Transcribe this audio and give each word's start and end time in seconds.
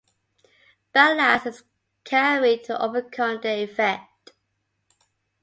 Ballast 0.93 1.45
is 1.45 1.63
carried 2.05 2.63
to 2.63 2.81
overcome 2.83 3.39
the 3.39 3.61
effect. 3.61 4.31